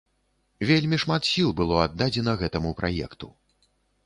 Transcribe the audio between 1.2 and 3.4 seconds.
сіл было аддадзена гэтаму праекту.